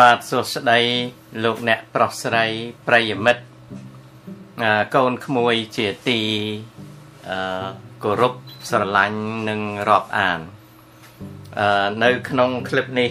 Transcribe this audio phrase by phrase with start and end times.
[0.00, 0.80] បាទសួស្តី
[1.44, 2.46] លោកអ្នកប្រុសស្រី
[2.88, 3.44] ប្រិយមិត្ត
[4.62, 6.20] អឺកូនក្មួយជាទី
[7.30, 7.66] អឺ
[8.02, 8.34] គោរព
[8.70, 10.40] ស្រឡាញ់និងរាប់អាន
[11.58, 13.10] អឺនៅក្នុងคลิปនេះ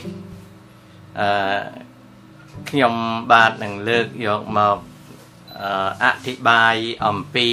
[1.20, 1.30] អឺ
[2.70, 2.94] ខ្ញុំ
[3.32, 4.78] បាទនឹងលើកយកមក
[6.04, 7.50] អធិប្បាយអំពី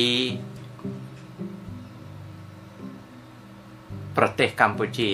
[4.17, 5.11] ប្រទេសកម្ពុជា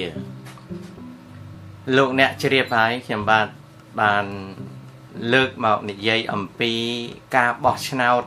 [1.97, 3.49] លោកអ្នកជ្រាបហើយខ្ញុំបាទ
[4.02, 4.26] បាន
[5.34, 6.72] លើកមកនិយាយអំពី
[7.36, 8.24] ការបោះឆ្នោត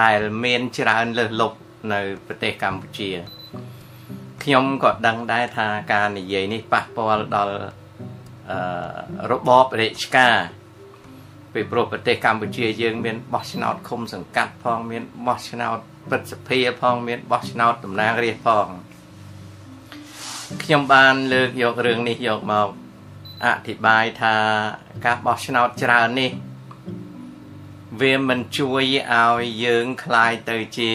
[0.00, 1.58] ដែលមានច្រើនលើសលប់
[1.92, 3.10] នៅប្រទេសកម្ពុជា
[4.42, 7.56] ខ្ញុំក៏ដឹងដែរថាការនិយាយនេះប៉ះពាល់ដល់
[8.50, 8.58] អឺ
[9.30, 10.36] របបរាជការ
[11.54, 15.78] ពីព្រោះប្រទេសកម្ពុជាយើងមានបោះឆ្នោតឃុំសង្កាត់ផងមានបោះឆ្នោត
[16.10, 18.68] ព្រឹទ្ធសភាផងមានបោះឆ្នោតតំណាងរាស្ត្រផង
[20.62, 22.68] ខ្ញុំបានលើកយករឿងនេះយកមក
[23.45, 24.35] អធិប្បាយថា
[25.05, 26.31] ការបោះឆ្នោតច្រើននេះ
[27.99, 28.83] វាមិនជួយ
[29.13, 30.91] ឲ្យយើងคลายទៅជា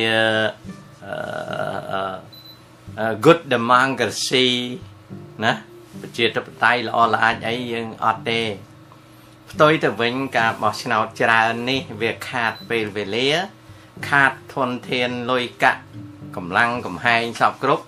[3.25, 4.49] good democracy
[5.45, 5.53] ណា
[6.01, 8.43] ប្រជាធិបតេយ្យល្អល្អអាចអីយើងអត់ទេ
[9.51, 13.31] ផ្ទុយទៅវិញការបោះឆ្នោតច្រើននេះវាខាតពេលវេលា
[14.09, 15.83] ខាតធនធានលុយកាក់
[16.37, 17.85] កម្លាំងកំហែងសពគ្រប់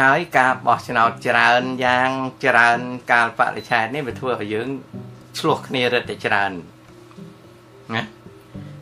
[0.00, 2.10] ហើយការបោះឆ្នោតច្រើនយ៉ាង
[2.44, 2.80] ច្រើន
[3.12, 4.68] កាលបរិច្ឆេទនេះវាធ្វើឲ្យយើង
[5.38, 6.52] ឆ្លោះគ្នារឹតតែច្រើន
[7.94, 8.02] ណា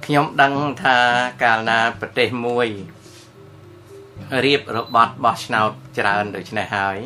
[0.07, 0.99] ខ្ញុំដឹងថា
[1.43, 2.69] កាលណាប្រទេសមួយ
[4.45, 6.99] រៀបរបត់បោះឆ្នោតច្រើនដូច្នេះហើយ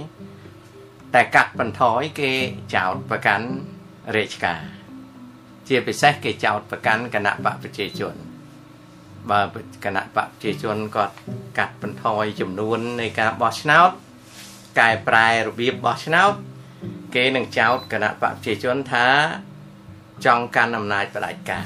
[1.15, 2.33] តែកាត់បន្ថយគេ
[2.75, 3.47] ចោតប្រកាន់
[4.17, 4.63] រាជការ
[5.69, 8.30] ជាពិសេសគេចោតប្រកាន់គណៈបកប្រជាជន
[9.31, 9.41] បើ
[9.85, 11.15] គណៈបកប្រជាជនគាត់
[11.59, 13.91] កាត់បន្ថយចំនួននៃការបោះឆ្នោត
[14.81, 16.33] កែប្រែរបៀបបោះឆ្នោត
[17.15, 19.07] គេនឹងចោទគណៈបកប្រជាជនថា
[20.25, 21.65] ចង់កាន់អំណាចផ្ដាច់ការ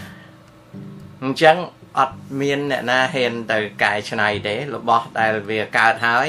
[1.23, 1.56] អញ្ចឹង
[1.99, 6.28] អត់មានអ្នកណាហ៊ានទៅកែច្នៃទេរបស់ដែលវាកើតហើយ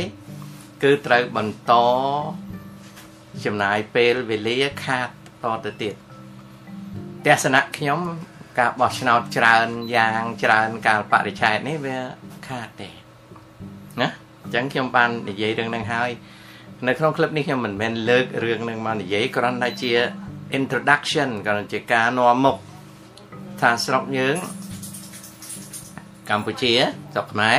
[0.83, 1.73] គឺត្រូវបន្ត
[3.45, 5.09] ចំណាយពេលវេលាខាត
[5.43, 5.95] តទៅទៀត
[7.25, 7.99] ទស្សនៈខ្ញុំ
[8.58, 11.98] ការបោះឆ្នោតច្រើនយ៉ាងច្រើនកាលបរិច្ឆេទនេះវា
[12.48, 12.88] ខាតទេ
[14.00, 14.08] ណា
[14.42, 16.10] អញ្ចឹងខ្ញុំបាននិយាយរឿងហ្នឹងហើយ
[16.86, 19.92] នៅក្នុងคลิปនេះខ្ញុំមិនមែនលើករឿងនឹងមកនិយាយគ្រាន់តែជា
[20.58, 22.56] introduction គ្រាន់តែជាការនាំមុខ
[23.60, 24.36] ថាស្រុកយើង
[26.30, 26.72] កម្ពុជា
[27.12, 27.58] ស្រុកខ្មែរ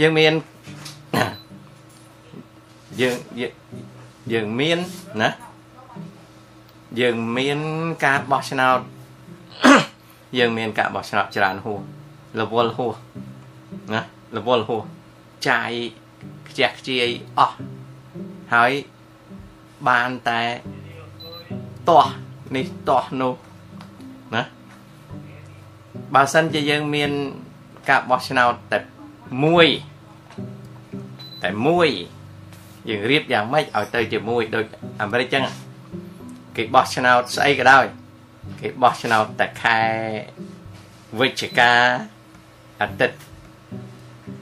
[0.00, 0.32] យើងមាន
[3.00, 3.16] យើង
[4.32, 4.78] យើងមាន
[5.22, 5.30] ណា
[7.00, 7.58] យើងមាន
[8.04, 8.80] ការបោះឆ្នោត
[10.37, 11.79] យើងមានការបោះឆ្នោតច្រើនហួស
[12.39, 12.95] រវល់ហួស
[13.93, 14.01] ណា
[14.37, 14.83] រវល់ហួស
[15.49, 15.71] ចាយ
[16.49, 17.07] ខ្ជះខ្ជាយ
[17.39, 17.55] អស់
[18.53, 18.71] ហើយ
[19.87, 20.41] បានតែ
[21.89, 22.11] ទាស់
[22.55, 23.33] នេះទាស់នោះ
[24.35, 24.43] ណា
[26.13, 27.11] បើសិនជាយើងមាន
[27.89, 28.79] ការបោះឆ្នោតតែ
[29.45, 29.67] មួយ
[31.43, 31.89] តែមួយ
[32.89, 34.65] យើងរៀបយ៉ាងម៉េចឲ្យទៅជាមួយដូច
[35.01, 35.43] អាមេរិកចឹង
[36.55, 37.85] គេបោះឆ្នោតស្អីក៏ដោយ
[38.59, 39.79] គេបោះឆ្នោតតែខែ
[41.19, 41.71] វិច្ឆិកា
[42.81, 43.17] អាទិត្យ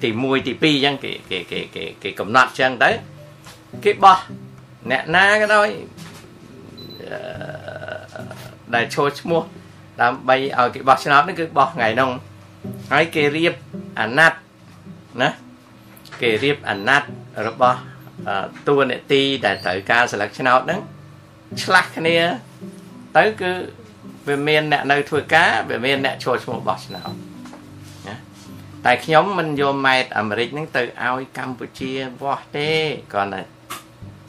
[0.02, 2.90] ទី1ទី2អញ្ចឹងគេគេគេគេគេកំណត់អញ្ចឹងទៅ
[3.84, 4.18] គេបោះ
[4.92, 5.68] អ្នកណាក៏ដោយ
[8.76, 9.42] ដែលចូលឈ្មោះ
[10.02, 12.10] ដើម្បីឲ្យគេបោះឆ្នោតនេះគឺបោះថ្ងៃនោះ
[12.92, 13.54] ហើយគេរៀប
[14.00, 14.40] អាណត្តិ
[15.22, 15.30] ណា
[16.22, 17.10] គេរៀបអាណត្តិ
[17.48, 17.80] របស់
[18.68, 20.80] តួនាទីដែលត្រូវការសិលឹកឆ្នោតហ្នឹង
[21.62, 22.18] ឆ្លាស់គ្នា
[23.18, 23.52] ទៅគឺ
[24.28, 27.12] វាមានអ្នកនៅធ្វើការវាមានអ្នកចូលឈ្មោះបោះឆ្នោត
[28.08, 28.16] ណា
[28.86, 31.92] តែខ្ញុំមិនយកម៉ែតអាមេរិកហ្នឹងទៅឲ្យកម្ពុជា
[32.22, 32.70] វាស់ទេ
[33.14, 33.42] គ្រាន់តែ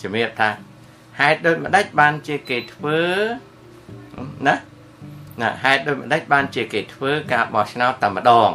[0.03, 0.51] ជំរាបថា
[1.21, 3.01] ហេតុដូចម្ដេចបានជាគេធ្វើ
[4.47, 4.55] ណា
[5.43, 8.51] ណាហេតុដូចម្ដេចបានជាគេធ្វើការបោះឆ្នោតតែម្ដង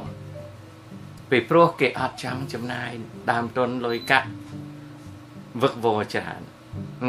[1.29, 2.91] ពីព្រោះគេអត់ចង់ចំណាយ
[3.31, 4.29] ដើមទុនលុយកាក់
[5.61, 6.41] វឹកវរច្រើន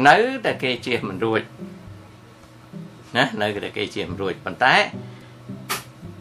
[0.07, 1.41] នៅតែគេជៀសមិនរួច
[3.17, 4.75] ណានៅតែគេជៀសមិនរួចប៉ុន្តែ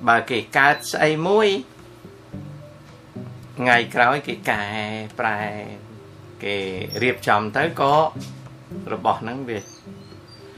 [0.09, 1.49] បើគេកើតស្អីមួយ
[3.59, 4.65] ថ្ងៃក្រោយគេកែ
[5.19, 5.39] ប្រែ
[6.45, 6.57] គេ
[7.03, 7.95] រៀបចំទៅក៏
[8.93, 9.59] របស់ហ្នឹងវា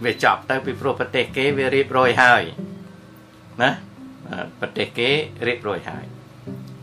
[0.04, 2.42] វាចប់ទៅពីព្រោះប្រទេសគេវារៀបរយហើយ
[3.62, 3.70] ណា
[4.60, 5.10] ប្រទេសគេ
[5.46, 6.04] រៀបរយហើយ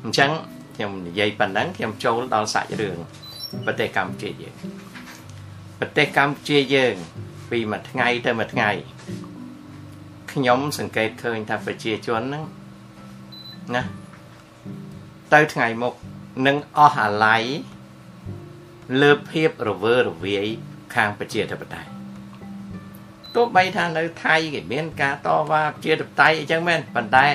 [0.03, 0.31] អញ្ចឹង
[0.75, 2.97] ខ្ញុំនិយាយប៉ុណ្ណឹងខ្ញុំចូលដល់សាច់រឿង
[3.65, 4.55] ប្រទេសកម្ពុជាយើង
[5.79, 6.95] ប្រទេសកម្ពុជាយើង
[7.51, 8.69] ពីមួយថ្ងៃទៅមួយថ្ងៃ
[10.31, 12.43] ខ្ញុំសង្កេតឃើញថាប្រជាជនហ្នឹង
[13.75, 13.83] ណា
[15.33, 15.93] ទៅថ្ងៃមុខ
[16.47, 17.43] នឹងអស់អាល័យ
[19.01, 20.47] លើភាពរវើរវាយ
[20.95, 21.89] ខាងប្រជាធិបតេយ្យ
[23.35, 27.27] ទោះបីថានៅថៃគេមានការតវ៉ាជាតបតៃអញ្ចឹងមែនប៉ុន្តែ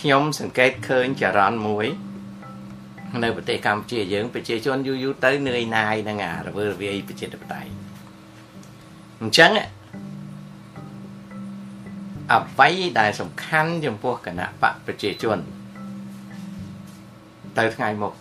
[0.00, 1.86] ខ្ញុំសង្កេតឃើញចរន្តមួយ
[3.22, 7.70] នៅប្រទេសកម្ពុជាយើងប្រជាជនយូរយូរទៅនឿយណាយនឹងអារវើរវាយប្រជាធិបតេយ្យ
[9.20, 9.50] អញ្ចឹង
[12.34, 12.70] អ្វី
[13.00, 15.38] ដែលសំខាន់ចំពោះគណៈបកប្រជាជន
[17.58, 18.12] ទៅថ្ងៃមុខ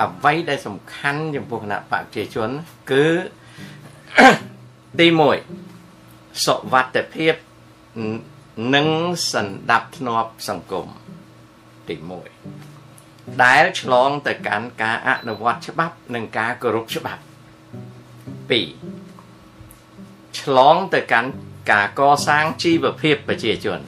[0.00, 2.50] អ្វីដែលសំខាន់ចំពោះគណៈបកប្រជាជន
[2.90, 3.06] គឺ
[4.98, 5.06] ទី
[5.76, 7.34] 1សុវត្ថិភាព
[8.74, 8.88] និង
[9.32, 10.86] សន្តាប់ធ្នាប់សង្គម
[11.88, 11.94] ទី
[12.68, 17.22] 1ដែលឆ្លងទៅកាន់ការអនុវត្តច្បាប់និងការគោរពច្បាប់
[19.22, 21.30] 2ឆ្លងទៅកាន់
[21.72, 23.80] ការកសាងជីវភាពប្រជាជន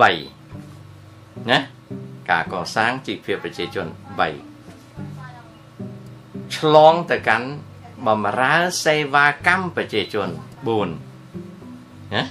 [0.00, 1.58] 3ណា
[2.30, 3.90] ការកសាងជីវភាពប្រជាជន3
[6.56, 7.48] ឆ្លងទៅកាន់
[8.06, 8.54] បំរើ
[8.84, 10.32] សេវាកម្មប្រជាជន4
[12.14, 12.22] ណា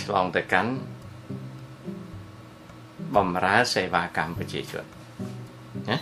[0.00, 0.72] ឆ្លងទៅកាន់
[3.16, 4.84] បំរើសេវាកម្មប្រជាជន
[5.88, 5.96] ណា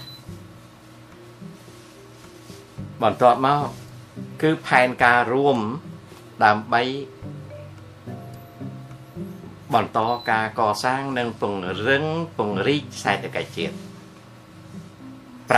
[3.02, 3.60] បន្ទាប់មក
[4.42, 5.58] គឺផែនការរួម
[6.42, 6.82] ដើម្បី
[9.74, 9.98] បន្ត
[10.30, 12.04] ការកសាងនិងពង្រឹង
[12.36, 13.74] ពង្រីកសេដ្ឋកិច្ចជាតិ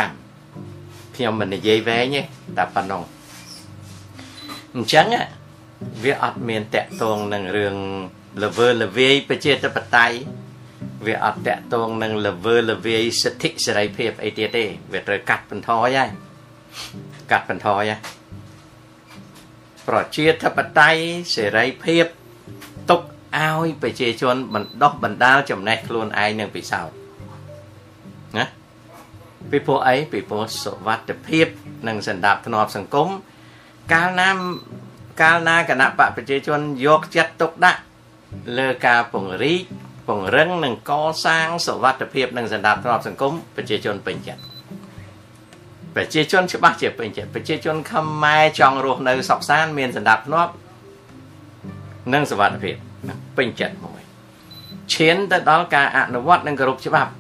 [0.05, 2.23] 5ខ្ញុំមិននិយាយវែងទេ
[2.56, 3.02] តែប៉ុណ្ណឹង
[4.75, 5.06] អញ្ចឹង
[6.05, 7.76] វាអត់មានតកតងនឹងរឿង
[8.43, 10.17] ល្វើល្វាយប្រជាធិបតេយ្យ
[11.06, 16.11] វាអត់តកតងនឹងល្វើល្វាយសិទ្ធិសេរីភាពអីទៀតទេវាត្រូវកាត់បន្ថយហើយ
[17.31, 18.15] កាត់បន្ថយហើយ
[19.88, 21.00] ប្រជាធិបតេយ្យ
[21.35, 22.06] សេរីភាព
[22.91, 23.00] ទុក
[23.37, 26.97] ឲ្យប្រជាជនបណ្ដោះបណ្ដាលចំណេះខ្លួនឯងនឹងពិសោធន៍
[28.38, 28.44] ណា
[29.50, 31.47] ពីព្រោះអីពីព្រោះសុវត្ថិភាព
[31.88, 33.09] និងសន្តិភាពសង្គម
[33.93, 34.29] កាលណា
[35.23, 37.81] កាលណាគណៈបកប្រជាជនយកចិត្តទុកដាក់
[38.59, 39.62] លើការពង្រីក
[40.09, 40.93] ពង្រឹងនិងក
[41.25, 44.43] សាងសុវត្ថិភាពនិងសន្តិភាពសង្គមប្រជាជនពេញចិត្ត
[45.96, 50.48] ប្រជាជនច្បាស់ជាពេញចិត្តប្រជាជនខ្មែរចង់រស់នៅសុខសាន្តមានសន្តិភាព
[52.14, 52.76] និងសុវត្ថិភាព
[53.37, 54.00] ពេញចិត្តមួយ
[54.94, 57.10] ឈានទៅដល់ការអនុវត្តនិងគោរពច្បាប់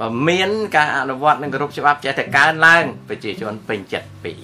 [0.00, 4.40] បើមានការអនុវត្តនិងគោរពច្បាប់ចេះតែកើនឡើងប្រជាជនពេញចិត្តពីរ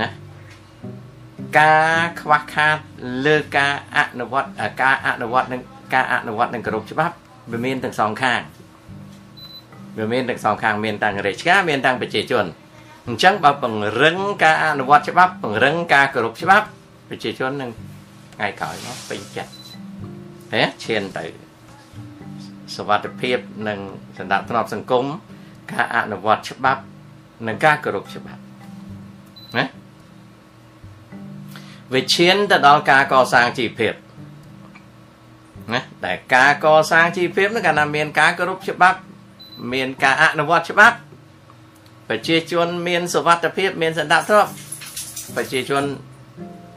[0.00, 0.08] ណា
[1.58, 2.78] ការខ្វះខាត
[3.26, 4.48] លើការអនុវត្ត
[4.82, 5.60] ការអនុវត្តនិង
[5.94, 7.14] ការអនុវត្តនិងគោរពច្បាប់
[7.52, 8.40] វាមានទាំងសងខាង
[9.97, 12.45] វាមានទាំងសងខាងមានទាំងរាជការមានទាំងប្រជាជន
[13.07, 16.65] អញ្ចឹងបើពង្រឹងការអនុវត្តច្បាប់ពង្រឹងការគោរពច្បាប់
[17.09, 17.71] ប្រជាជននឹង
[18.35, 19.51] ថ្ងៃក្រោយមកពេញចិត្ត
[20.53, 21.25] ហេឈានទៅ
[22.75, 23.79] សวัสดิភាពនិង
[24.17, 25.05] សន្តិភាពសង្គម
[25.71, 26.81] ការអនុវត្តច្បាប់
[27.47, 28.41] និងការគោរពច្បាប់
[29.57, 29.65] ណា
[31.93, 33.93] វាឈានទៅដល់ការកសាងជីវភាព
[35.73, 38.99] ណាតែការកសាងជីវភាពនោះកាលណាមានការគោរពច្បាប់
[39.72, 40.96] មានការអនុវត្តច្បាប់
[42.08, 44.44] ប្រជាជនមានសុវត្ថិភាពមានសន្តិភាព
[45.36, 45.84] ប្រជាជន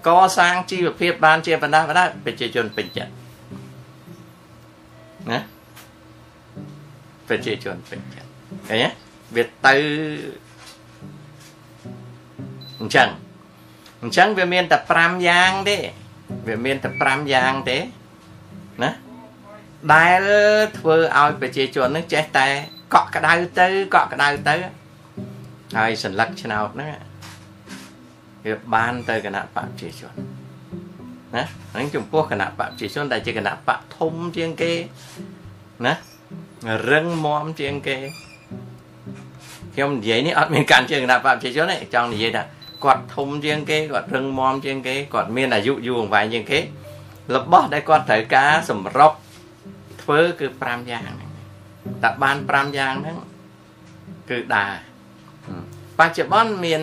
[0.08, 3.12] កសាងជីវភាពបានជាបណ្ដាបណ្ដាប្រជាជនពេញចិត្ត
[5.32, 5.40] ណា
[7.30, 8.30] ប្រជាជនពេញចិត្ត
[8.70, 8.90] ឃើញទេ
[9.36, 9.76] វាទៅ
[12.80, 13.10] អញ្ចឹង
[14.04, 15.78] អញ្ចឹងវាមានតែ5យ៉ាងទេ
[16.48, 17.78] វាមានតែ5យ៉ាងទេ
[18.84, 18.92] ណា
[19.93, 20.21] ដែល
[20.79, 22.47] ធ្វើឲ្យប្រជាជននឹងចេះតែ
[22.95, 24.57] កក់ក្ដៅទៅកក់ក្ដៅទៅ
[25.77, 26.91] ហើយសัญลักษณ์ឆ្នោតហ្នឹង
[28.45, 30.13] វាបានទៅគណៈបកប្រជាជន
[31.35, 31.43] ណា
[31.73, 34.73] ហ្នឹងចំពោះគណៈបកប្រជាជនដែលជាគណៈបកធំជាងគេ
[35.87, 35.95] ណា
[36.91, 37.97] រឹងមាំជាងគេ
[39.75, 42.43] ខ្ញុំនិយាយនេះអត់មានការជាគណៈបកប្រជាជនទេចង់និយាយថា
[42.85, 46.59] គាត់ធំជាងគេគាត់រឹងមាំជាងគេគាត់មានអាយុយូរអង្វែងជាងគេ
[47.35, 49.13] របស់ដែលគាត់ត្រូវការសម្រុក
[50.04, 51.32] ធ្វើគឺ5យ៉ាងហ្នឹង
[52.04, 53.18] តែបាន5យ៉ាងហ្នឹង
[54.30, 54.74] គឺដើរ
[56.00, 56.82] បច្ចុប្បន្នមាន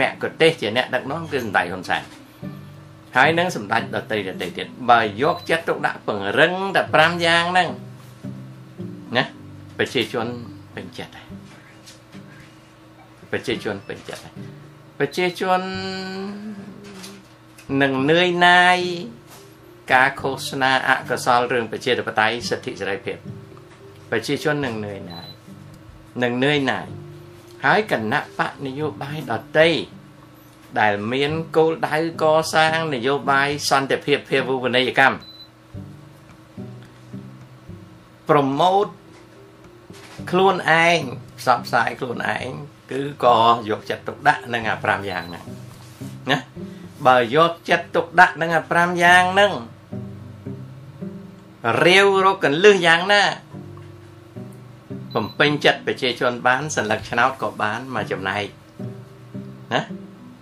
[0.00, 2.02] មគ្គទេសជាអ្នកដឹកនាំគឺសម្ដេចហ៊ុនសែន
[3.16, 7.68] ហើយនឹងសម្ដេចដតីដតីទៀតបើយកចិត្តទុកដាក់ពង្រឹងតែ5យ៉ាងហ្នឹង
[9.16, 9.24] ណា
[9.78, 10.26] ប្រជាជន
[10.74, 11.26] ពេញចិត្តហើយ
[13.32, 14.34] ប្រជាជនពេញចិត្តហើយ
[14.98, 15.60] ប្រជាជន
[17.82, 18.78] នឹងនឿយណាយ
[19.92, 23.16] ការឃោសនាអកុសលរឿងប្រជាធិបតេយ្យសិទ្ធិសេរីភាព
[24.10, 25.28] ប្រជាជននឹងនឿយណាយ
[26.22, 26.86] នឹងនឿយណាយ
[27.64, 29.70] ហើយគណៈបកនយោបាយដតី
[30.80, 32.24] ដែលមានគោលដៅក
[32.54, 35.16] សាងនយោបាយសន្តិភាពភាវូបនីយកម្ម
[38.28, 38.88] ប្រម៉ូត
[40.30, 41.00] ខ្លួនឯង
[41.38, 42.50] ផ្សព្វផ្សាយខ្លួនឯង
[42.90, 43.38] គឺក៏
[43.70, 45.44] យកចិត្តទុកដាក់នឹងអា5យ៉ាងហ្នឹង
[46.30, 46.38] ណា
[47.07, 49.53] បើយកចិត្តទុកដាក់នឹងអា5យ៉ាងហ្នឹង
[51.85, 53.23] រាវរកកលឹះយ៉ាងណា
[55.13, 58.45] បំពេញចិត្តប្រជាជនបានសัญลักษณ์ឆ្នោតក៏បានមកចំណែក
[59.73, 59.81] ណា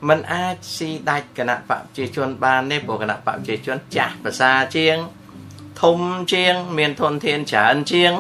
[0.08, 4.98] มันអាចស៊ីដាច់គណៈបកប្រជាជនបានទេព្រោះគណៈបកប្រជាជនចាស់ភាសាជាង
[5.82, 6.00] ធំ
[6.34, 8.14] ជាង មានធនធានច្រើនជាង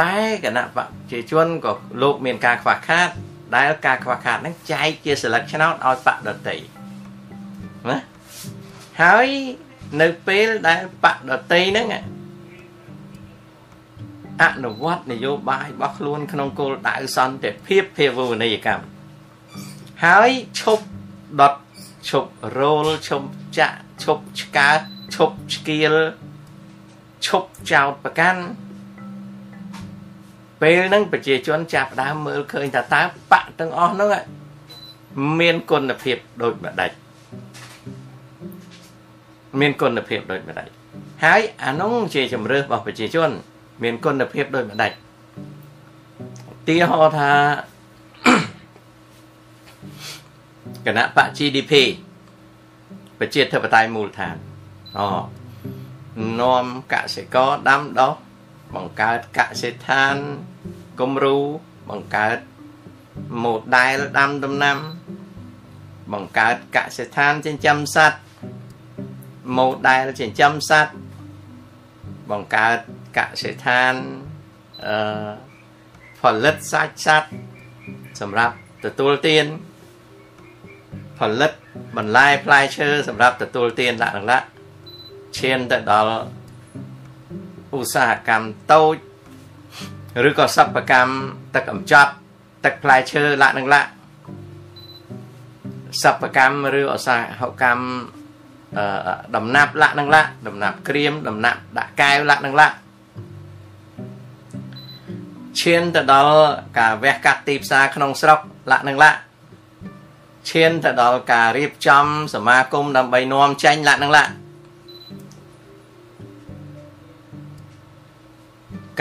[0.00, 3.10] តែគណៈបកប្រជាជនក៏លោកមានការខ្វះខាត
[3.55, 6.57] ដែលការខ្វះខាតហ្នឹងចែកជាសិលឹកឆ្នោតឲ្យបកដតី
[7.89, 7.99] ណា
[9.01, 9.27] ហើយ
[10.01, 11.87] នៅពេលដែលបកដតីហ្នឹង
[14.43, 18.85] អនុវត្តនយោបាយរបស់ខ្លួនក្នុងគោលដៅសន្តិភាពភាវនីយកម្ម
[20.05, 20.85] ហើយឈប់
[21.39, 21.55] ដុត
[22.09, 24.71] ឈប់រោលឈប់ចាក់ឈប់ឆ្កើ
[25.15, 25.95] ឈប់ឆ្កៀល
[27.25, 28.41] ឈប់ចោតប្រកាន់
[30.65, 34.09] ពេលហ្នឹងប្រជាជនចាប់ដើមមើលឃើញថាតើបកទាំងអស់ហ្នឹង
[35.39, 36.91] មានគុណភាពដូចម្ដេច
[39.59, 40.67] មានគុណភាពដូចម្ដេច
[41.23, 43.29] ហើយអានោះជាជំរឿសរបស់ប្រជាជន
[43.83, 44.91] មានគុណភាពដូចម្ដេច
[46.67, 47.31] ទីហោថា
[50.85, 51.73] គណៈបក GDP
[53.19, 54.35] ប្រជាធិបតេយ្យមូលដ្ឋាន
[54.97, 55.07] អូ
[56.39, 58.13] នាំកសិករដាំដុះ
[58.75, 60.15] បង្កើតកសិដ្ឋាន
[60.99, 61.37] គំរូ
[61.89, 62.37] បង្កើត
[63.43, 64.77] ម៉ូដែលដាំដំណាំ
[66.13, 68.19] បង្កើតកសិដ្ឋានចិញ្ចឹមសត្វ
[69.57, 70.93] ម៉ូដែលចិញ្ចឹមសត្វ
[72.31, 72.77] បង្កើត
[73.17, 73.93] កសិដ្ឋាន
[74.85, 75.29] អឺ
[76.19, 77.29] ផលិតសាច់សត្វ
[78.21, 78.55] សម្រាប់
[78.85, 79.45] ទទួលទាន
[81.19, 81.51] ផលិត
[81.97, 84.43] បន្លែផ្លែឈើសម្រាប់ទទួលទានលក្ខណៈ
[85.37, 86.17] ឈានទៅដល់
[87.77, 88.95] ឧស្សាហកម្មតូច
[90.27, 91.11] ឬក៏សិប្បកម្ម
[91.55, 92.11] ទឹកអំចត់
[92.65, 93.85] ទឹកផ្លែឈើលក្ខណៈ
[96.03, 97.83] សិប្បកម្មឬឧស្សាហកម្ម
[99.35, 102.73] ដំណាប់លក្ខណៈដំណាប់ក្រៀមដំណាប់ដាក់កែវលក្ខណៈ
[105.61, 106.37] ឈានទៅដល់
[106.79, 108.39] ការវះកាត់ទីផ្សារក្នុងស្រុក
[108.71, 109.15] លក្ខណៈ
[110.49, 114.44] ឈានទៅដល់ការរៀបចំសមាគមដើម្បីនាំចេញលក្ខណៈកិ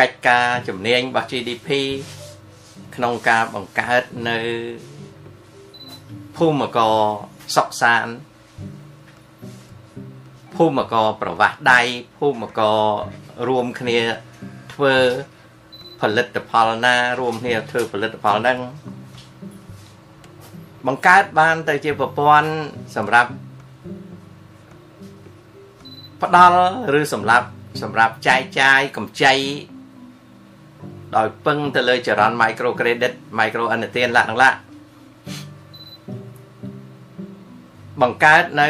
[0.09, 1.69] ច្ចការជំនាញរបស់ GDP
[2.95, 4.39] ក្នុងការបង្កើតនៅ
[6.37, 6.97] ភូមិករ
[7.57, 8.07] សុកសាន
[10.55, 11.81] ភូមិករប្រវាស់ដៃ
[12.19, 12.81] ភូមិករ
[13.49, 13.99] រួមគ្នា
[14.73, 14.95] ធ្វើ
[16.01, 18.59] ផលិតផលណារួមគ្នាធ្វើផលិតផលហ្នឹង
[20.87, 22.51] បង្កើតបានទៅជាប្រព័ន្ធ
[22.97, 23.31] សម្រាប់
[26.23, 26.59] ផ្ដល់
[26.99, 27.47] ឬសម្រាប់
[27.83, 29.35] សម្រាប់ចែកចាយកម្ចី
[31.17, 34.57] ដោយពឹងទៅលើចរន្ត micro credit micro អនុទានលក្ខណៈ
[38.03, 38.69] បង្កើតនៅ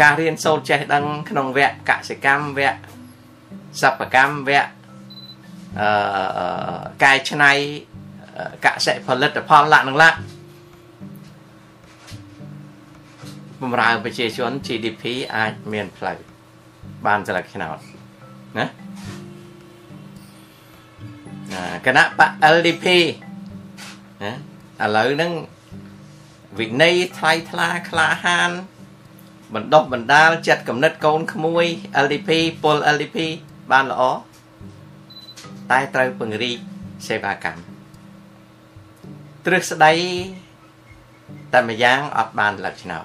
[0.00, 2.78] ការរៀនសូត្រចេះដឹងក្នុងវគ្គកសិកម្មវគ្គ
[3.80, 4.70] សិប្បកម្មវគ្គ
[5.80, 7.52] អឺកែច្នៃ
[8.64, 10.16] កសិផលិតផលលក្ខណៈ
[13.62, 15.02] បំរើប្រជាជន GDP
[15.36, 16.18] អាចមានផ្លូវ
[17.06, 17.78] បានចលឹកឆ្នោត
[18.58, 18.66] ណា
[21.86, 22.86] គណៈបក LDP
[24.22, 24.32] ណា
[24.82, 25.32] ឥឡូវហ្នឹង
[26.58, 28.50] វិន័យថ្លៃថ្លាក្លាហាន
[29.54, 31.64] បណ្ដោះបណ្ដាលចិត្តកំណត់កូនក្មួយ
[32.04, 32.30] LDP
[32.62, 33.18] ពល LDP
[33.70, 34.02] បានល្អ
[35.70, 36.58] តែត្រូវពង្រីក
[37.06, 37.60] សេវាកម្ម
[39.44, 39.92] ទ្រឹស្ដី
[41.52, 43.04] តែម្យ៉ាងអត់បានលឹកឆ្នោត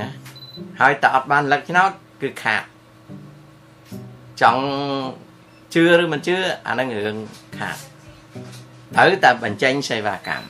[0.00, 0.08] ណា
[0.80, 1.90] ហើយតែអត់បានលឹកឆ្នោត
[2.22, 2.62] គឺខាត
[4.42, 4.64] ចង់
[5.74, 7.16] ជឿឬមិនជឿអានឹងរឿង
[7.58, 7.76] ខាត
[8.96, 10.46] ត្រូវតែបញ្ចេញសេវាកម្ម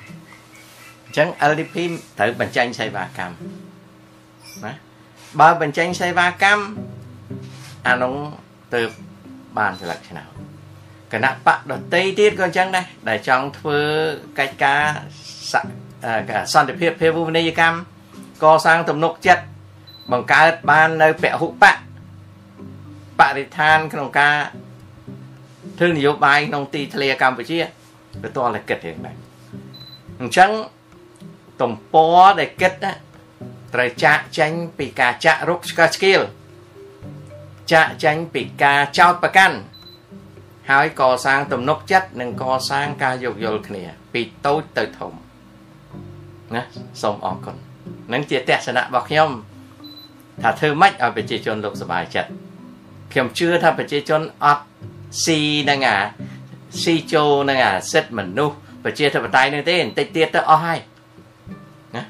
[1.04, 1.76] អញ្ចឹង LDP
[2.18, 3.36] ត្រូវបញ្ចេញសេវាកម្ម
[4.64, 4.72] ណា
[5.40, 6.64] បើបញ្ចេញសេវាកម្ម
[7.86, 8.14] អានោះ
[8.74, 8.80] ទៅ
[9.58, 10.28] បានស្លឹកឆ្នោត
[11.12, 13.78] គណៈបកដតីទៀតក៏អញ្ចឹងដែរដែលចង់ធ្វើ
[14.38, 14.82] កិច្ចការ
[16.54, 17.76] សន្តិភាពភាវូបនីយកម្ម
[18.42, 19.44] កសាងទំនុកចិត្ត
[20.12, 21.76] បង្កើតបាននៅពហុបក
[23.20, 24.36] បរិស្ថានក្នុងការ
[25.78, 27.58] ធ្វើនយោបាយក្នុងទីធ្លាកម្ពុជា
[28.22, 29.16] ទៅតតែគិតរឿងហ្នឹង
[30.20, 30.50] អញ្ចឹង
[31.60, 32.92] ទំព័រដែលគិតណា
[33.74, 36.20] ត្រូវចាក់ចេញពីការចាក់រុកឆ្កស្គៀល
[37.72, 39.56] ចាក់ចេញពីការចោតប្រកាន់
[40.70, 45.12] ហើយកសាងទំនុកចិត្តនិងកសាងការយោគយល់គ្នា ពីតូចទៅធំ
[46.54, 46.62] ណា
[47.02, 47.56] សូមអរគុណ
[48.12, 49.30] នឹងជាទស្សនៈរបស់ខ្ញុំ
[50.42, 52.30] ថាធ្វើម៉េចឲ្យប្រជាជនលោកសប្បាយចិត្ត
[53.12, 54.64] ខ្ញុំជឿថាប្រជាជនអត់
[55.24, 55.40] ស៊ី
[55.70, 55.98] នឹងអា
[56.82, 60.78] ស៊ីចូលនឹងអាសិទ្ធិមនុស្សប្រជាធិបតេយ្យនឹងទេបន្តិចទៀតទៅអស់ហើយ
[61.96, 62.02] ណា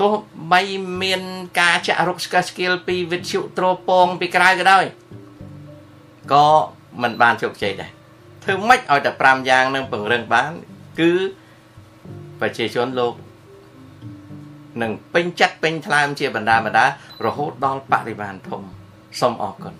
[0.00, 0.12] ទោះ
[0.52, 0.60] បី
[1.02, 1.22] មាន
[1.60, 4.84] ការចាក់រុកស្កស្គៀលពីវិទ្យុត្រពងពីក្រៅក៏ដោយ
[6.32, 6.46] ក៏
[7.02, 7.90] មិនបានជោគជ័យដែរ
[8.42, 10.52] ធ្វើម៉េចឲ្យតែ5យ៉ាងនឹងពង្រឹងបាន
[11.00, 11.12] គឺ
[12.40, 13.14] ប្រជាជនលោក
[14.82, 16.86] នឹងពេញចិត្តពេញថ្លើមជាបណ្ដាបណ្ដា
[17.24, 18.62] រហូតដល់បរិមាណធំ
[19.20, 19.74] សូមអរគុណ